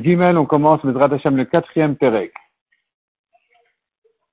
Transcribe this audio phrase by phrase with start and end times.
[0.00, 2.32] Gimel, on commence le le quatrième Perek.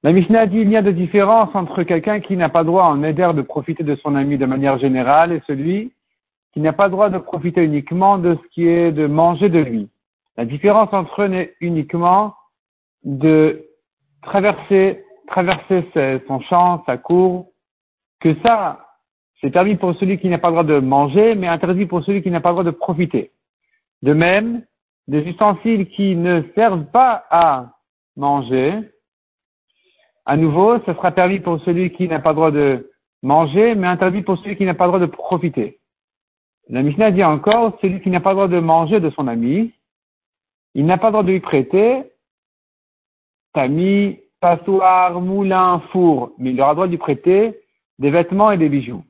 [0.03, 2.97] La Mishnah dit il y a de différence entre quelqu'un qui n'a pas droit en
[2.97, 5.91] Neder de profiter de son ami de manière générale et celui
[6.53, 9.89] qui n'a pas droit de profiter uniquement de ce qui est de manger de lui.
[10.37, 12.35] La différence entre eux n'est uniquement
[13.03, 13.65] de
[14.21, 15.83] traverser, traverser
[16.27, 17.47] son champ, sa cour,
[18.19, 18.85] que ça,
[19.41, 22.29] c'est permis pour celui qui n'a pas droit de manger, mais interdit pour celui qui
[22.29, 23.31] n'a pas droit de profiter.
[24.01, 24.65] De même,
[25.07, 27.73] des ustensiles qui ne servent pas à
[28.15, 28.73] manger,
[30.25, 32.91] à nouveau, ce sera permis pour celui qui n'a pas le droit de
[33.23, 35.79] manger, mais interdit pour celui qui n'a pas le droit de profiter.
[36.69, 39.73] La Mishnah dit encore, celui qui n'a pas le droit de manger de son ami,
[40.75, 42.03] il n'a pas le droit de lui prêter
[43.53, 47.59] tamis, passoire, moulin, four, mais il aura le droit de lui prêter
[47.97, 49.03] des vêtements et des bijoux.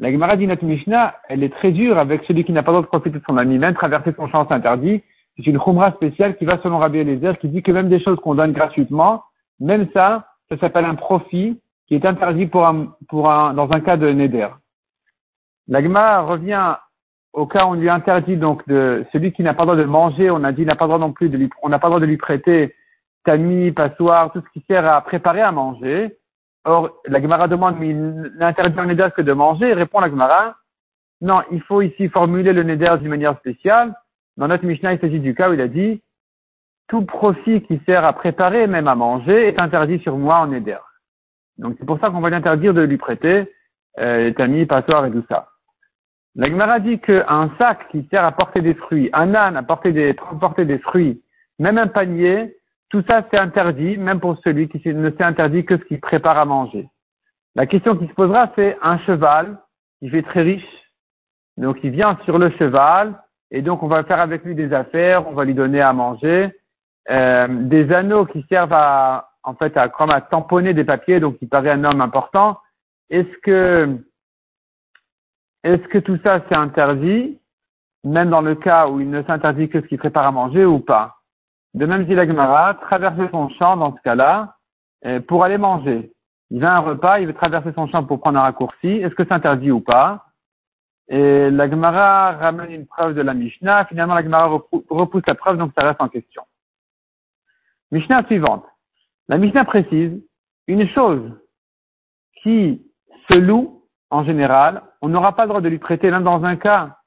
[0.00, 2.84] La Gemara dit Mishnah, elle est très dure avec celui qui n'a pas le droit
[2.84, 5.02] de profiter de son ami, même traverser son champ interdit.
[5.36, 8.18] C'est une khumra spéciale qui va selon Rabbi Eliezer, qui dit que même des choses
[8.20, 9.22] qu'on donne gratuitement,
[9.60, 13.80] même ça, ça s'appelle un profit qui est interdit pour un, pour un, dans un
[13.80, 14.48] cas de neder.
[15.68, 16.76] La Gemara revient
[17.34, 19.84] au cas où on lui interdit donc de celui qui n'a pas le droit de
[19.84, 21.90] manger, on a dit n'a pas le droit non plus de lui, on n'a pas
[21.90, 22.74] le de lui prêter
[23.24, 26.16] tamis, passoire, tout ce qui sert à préparer à manger.
[26.64, 29.72] Or, la Gemara demande, mais il n'interdit un neder que de manger.
[29.72, 30.56] répond la Gemara,
[31.20, 33.94] non, il faut ici formuler le neder d'une manière spéciale.
[34.36, 36.02] Dans notre Mishnah, il s'agit du cas où il a dit,
[36.88, 40.78] tout profit qui sert à préparer, même à manger, est interdit sur moi en neder.
[41.58, 43.52] Donc c'est pour ça qu'on va lui interdire de lui prêter
[43.98, 45.48] euh, les tamis, passoires et tout ça.
[46.36, 49.92] La Gemara dit qu'un sac qui sert à porter des fruits, un âne à porter
[49.92, 51.22] des, transporter des fruits,
[51.58, 52.56] même un panier,
[52.90, 56.36] tout ça, c'est interdit, même pour celui qui ne s'est interdit que ce qu'il prépare
[56.38, 56.88] à manger.
[57.54, 59.58] La question qui se posera, c'est un cheval,
[60.00, 60.66] il fait très riche,
[61.56, 63.14] donc il vient sur le cheval,
[63.52, 66.52] et donc on va faire avec lui des affaires, on va lui donner à manger,
[67.10, 71.36] euh, des anneaux qui servent à, en fait, à, comme à tamponner des papiers, donc
[71.40, 72.58] il paraît un homme important.
[73.08, 73.98] Est-ce que,
[75.62, 77.38] est-ce que tout ça c'est interdit,
[78.02, 80.80] même dans le cas où il ne s'interdit que ce qu'il prépare à manger ou
[80.80, 81.19] pas?
[81.74, 84.56] De même dit la Gemara, traverser son champ dans ce cas-là
[85.06, 86.12] euh, pour aller manger.
[86.50, 88.88] Il a un repas, il veut traverser son champ pour prendre un raccourci.
[88.88, 90.26] Est-ce que c'est interdit ou pas?
[91.08, 93.84] Et la Gemara ramène une preuve de la Mishnah.
[93.86, 96.42] Finalement, la Gemara repousse la preuve, donc ça reste en question.
[97.92, 98.64] Mishnah suivante.
[99.28, 100.20] La Mishnah précise
[100.66, 101.32] une chose
[102.42, 102.84] qui
[103.28, 106.56] se loue en général, on n'aura pas le droit de lui prêter l'un dans un
[106.56, 106.98] cas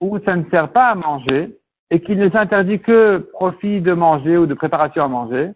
[0.00, 1.58] où ça ne sert pas à manger
[1.92, 5.50] et qu'il ne s'interdit que profit de manger ou de préparation à manger,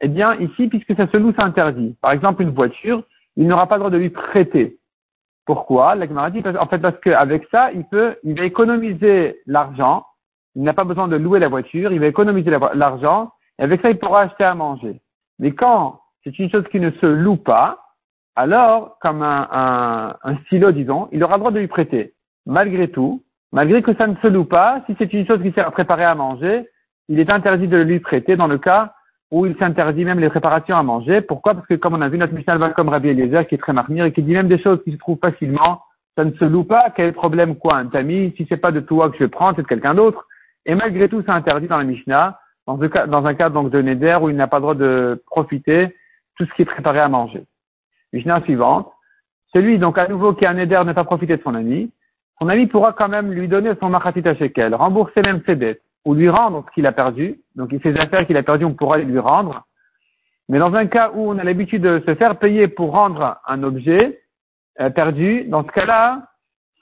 [0.00, 1.94] eh bien, ici, puisque ça se loue, ça interdit.
[2.00, 3.02] Par exemple, une voiture,
[3.36, 4.78] il n'aura pas le droit de lui prêter.
[5.44, 5.94] Pourquoi?
[5.94, 10.06] La dit, en fait, parce qu'avec ça, il peut, il va économiser l'argent.
[10.54, 11.92] Il n'a pas besoin de louer la voiture.
[11.92, 13.32] Il va économiser l'argent.
[13.58, 15.02] Et avec ça, il pourra acheter à manger.
[15.38, 17.84] Mais quand c'est une chose qui ne se loue pas,
[18.36, 22.14] alors, comme un, un, stylo, disons, il aura le droit de lui prêter.
[22.46, 23.22] Malgré tout,
[23.54, 26.02] Malgré que ça ne se loue pas, si c'est une chose qui sert à préparer
[26.02, 26.68] à manger,
[27.08, 28.94] il est interdit de le lui prêter dans le cas
[29.30, 31.20] où il s'interdit même les préparations à manger.
[31.20, 31.54] Pourquoi?
[31.54, 33.72] Parce que comme on a vu, notre Mishnah va comme Rabbi Eliezer qui est très
[33.72, 35.82] marmire et qui dit même des choses qui se trouvent facilement,
[36.18, 39.08] ça ne se loue pas, quel problème quoi un tamis, si c'est pas de toi
[39.10, 40.26] que je prends, c'est de quelqu'un d'autre.
[40.66, 43.80] Et malgré tout, c'est interdit dans la Mishnah, dans un cas, dans un donc de
[43.80, 45.94] Neder où il n'a pas le droit de profiter
[46.36, 47.44] tout ce qui est préparé à manger.
[48.12, 48.90] Mishnah suivante.
[49.52, 51.92] Celui donc à nouveau qui a un Neder ne pas profiter de son ami,
[52.44, 56.12] son ami pourra quand même lui donner son machatit shekel, rembourser même ses dettes, ou
[56.12, 57.40] lui rendre ce qu'il a perdu.
[57.56, 59.64] Donc, ses affaires qu'il a perdues, on pourra les lui rendre.
[60.50, 63.62] Mais dans un cas où on a l'habitude de se faire payer pour rendre un
[63.62, 64.20] objet
[64.78, 66.32] euh, perdu, dans ce cas-là,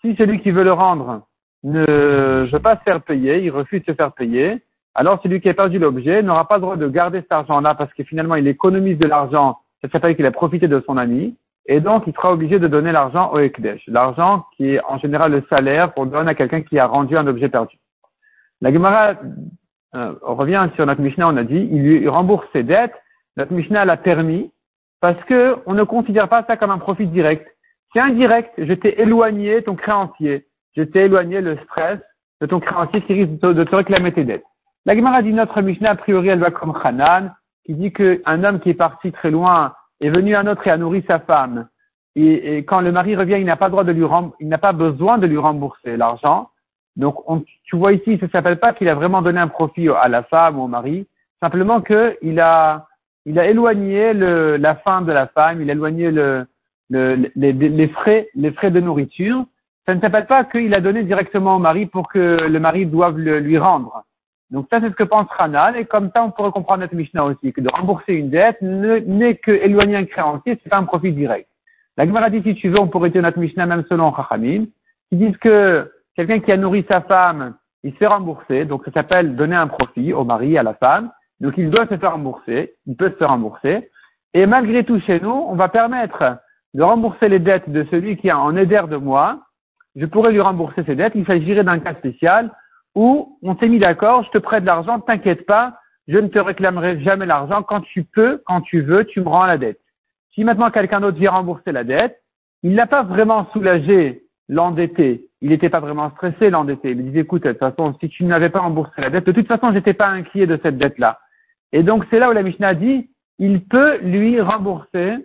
[0.00, 1.28] si celui qui veut le rendre
[1.62, 4.64] ne veut pas se faire payer, il refuse de se faire payer,
[4.96, 7.94] alors celui qui a perdu l'objet n'aura pas le droit de garder cet argent-là parce
[7.94, 11.36] que finalement il économise de l'argent, ça s'appelle qu'il a profité de son ami,
[11.66, 13.82] et donc, il sera obligé de donner l'argent au Ekdesh.
[13.86, 17.26] L'argent qui est en général le salaire qu'on donne à quelqu'un qui a rendu un
[17.26, 17.78] objet perdu.
[18.60, 19.14] La Gemara
[19.94, 22.94] euh, revient sur notre Mishnah, on a dit, il lui rembourse ses dettes.
[23.36, 24.52] Notre Mishnah l'a permis
[25.00, 27.46] parce que on ne considère pas ça comme un profit direct.
[27.92, 28.52] C'est indirect.
[28.58, 30.46] Je t'ai éloigné ton créancier.
[30.76, 31.98] Je t'ai éloigné le stress
[32.40, 34.44] de ton créancier qui risque de te réclamer tes dettes.
[34.84, 37.34] La Gemara dit notre Mishnah, a priori, elle va comme Hanan,
[37.64, 40.76] qui dit qu'un homme qui est parti très loin est venu un autre et a
[40.76, 41.68] nourri sa femme,
[42.14, 44.04] et, quand le mari revient, il n'a pas droit de lui
[44.40, 46.50] il n'a pas besoin de lui rembourser l'argent.
[46.96, 47.16] Donc,
[47.64, 50.22] tu vois ici, ça ne s'appelle pas qu'il a vraiment donné un profit à la
[50.24, 51.06] femme ou au mari,
[51.40, 52.86] simplement qu'il a,
[53.24, 56.46] il a éloigné le, la faim de la femme, il a éloigné le,
[56.90, 59.46] le, les, les, frais, les frais de nourriture,
[59.86, 63.18] ça ne s'appelle pas qu'il a donné directement au mari pour que le mari doive
[63.18, 64.04] le, lui rendre.
[64.52, 67.24] Donc ça, c'est ce que pense Hanan, et comme ça, on pourrait comprendre notre Mishnah
[67.24, 71.10] aussi, que de rembourser une dette n'est que éloigner un créancier, c'est pas un profit
[71.10, 71.48] direct.
[71.96, 74.66] La Gemara dit, si tu veux, on pourrait dire notre Mishnah même selon Chachamim,
[75.08, 78.92] qui disent que quelqu'un qui a nourri sa femme, il se fait rembourser, donc ça
[78.92, 81.10] s'appelle donner un profit au mari, à la femme,
[81.40, 83.90] donc il doit se faire rembourser, il peut se faire rembourser,
[84.34, 86.36] et malgré tout chez nous, on va permettre
[86.74, 89.40] de rembourser les dettes de celui qui a en éder de moi,
[89.96, 92.50] je pourrais lui rembourser ses dettes, il s'agirait d'un cas spécial
[92.94, 95.78] où on s'est mis d'accord, je te prête de l'argent, t'inquiète pas,
[96.08, 99.46] je ne te réclamerai jamais l'argent, quand tu peux, quand tu veux, tu me rends
[99.46, 99.80] la dette.
[100.34, 102.22] Si maintenant quelqu'un d'autre vient rembourser la dette,
[102.62, 107.20] il n'a pas vraiment soulagé l'endetté, il n'était pas vraiment stressé l'endetté, il me disait
[107.20, 109.94] écoute, de toute façon, si tu n'avais pas remboursé la dette, de toute façon, j'étais
[109.94, 111.18] pas inquiet de cette dette-là.
[111.72, 115.16] Et donc c'est là où la Mishnah dit, il peut lui rembourser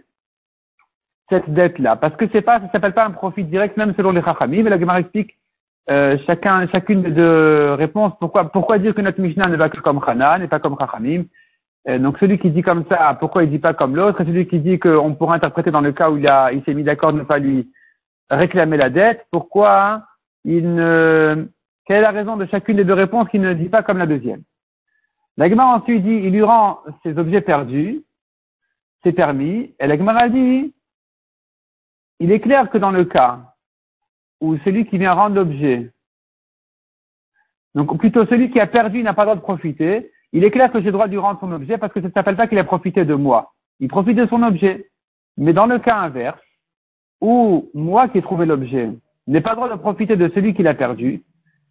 [1.30, 1.96] cette dette-là.
[1.96, 4.64] Parce que c'est pas, ça s'appelle pas un profit direct, même selon les Chachamim.
[4.64, 5.38] Mais la Gemara explique
[5.90, 8.14] euh, chacun, chacune des deux réponses.
[8.20, 11.26] Pourquoi, pourquoi dire que notre Mishnah ne va que comme Hanan et pas comme Chachamim?
[11.88, 14.22] Euh, Donc celui qui dit comme ça, pourquoi il dit pas comme l'autre?
[14.22, 16.74] Et celui qui dit qu'on pourrait interpréter dans le cas où il, a, il s'est
[16.74, 17.72] mis d'accord de ne pas lui
[18.30, 20.04] réclamer la dette, pourquoi
[20.44, 21.48] il ne...
[21.86, 24.06] Quelle est la raison de chacune des deux réponses qui ne dit pas comme la
[24.06, 24.44] deuxième?
[25.38, 28.04] La Gemara ensuite dit, il lui rend ses objets perdus,
[29.04, 29.74] c'est permis.
[29.80, 30.74] Et la Gemara dit,
[32.20, 33.47] il est clair que dans le cas
[34.42, 35.92] où celui qui vient rendre l'objet,
[37.76, 40.72] donc plutôt celui qui a perdu n'a pas le droit de profiter, il est clair
[40.72, 42.48] que j'ai le droit de lui rendre son objet parce que ça ne s'appelle pas
[42.48, 43.54] qu'il a profité de moi.
[43.80, 44.90] Il profite de son objet.
[45.38, 46.42] Mais dans le cas inverse,
[47.22, 48.90] où moi qui ai trouvé l'objet
[49.28, 51.24] n'ai pas le droit de profiter de celui qui l'a perdu,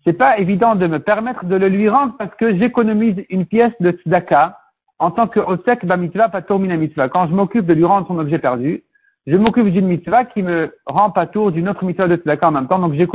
[0.05, 3.73] c'est pas évident de me permettre de le lui rendre parce que j'économise une pièce
[3.81, 4.59] de tzedaka
[4.99, 7.09] en tant que osek ba mitzvah patur mitzvah.
[7.09, 8.85] Quand je m'occupe de lui rendre son objet perdu,
[9.27, 12.53] je m'occupe d'une mitzvah qui me rend pas tour d'une autre mitzvah de tzedaka en
[12.53, 12.79] même temps.
[12.79, 13.09] Donc j'ai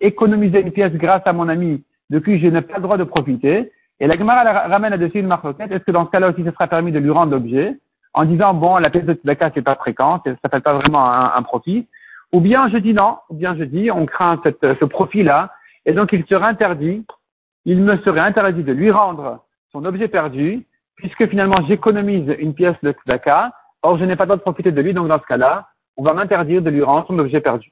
[0.00, 3.04] économisé une pièce grâce à mon ami de qui je n'ai pas le droit de
[3.04, 3.70] profiter.
[4.00, 5.70] Et la Gemara ramène là-dessus une marloquette.
[5.70, 7.78] Est-ce que dans ce cas-là aussi, ce sera permis de lui rendre l'objet
[8.14, 11.42] en disant, bon, la pièce de tzedaka, c'est pas fréquent, ça s'appelle pas vraiment un,
[11.42, 11.86] profit?
[12.32, 15.52] Ou bien je dis non, ou bien je dis, on craint ce profit-là,
[15.84, 17.04] et donc il serait interdit,
[17.66, 20.66] il me serait interdit de lui rendre son objet perdu,
[20.96, 23.52] puisque finalement j'économise une pièce de tzedaka,
[23.84, 26.02] Or, je n'ai pas le droit de profiter de lui, donc dans ce cas-là, on
[26.02, 27.70] va m'interdire de lui rendre son objet perdu.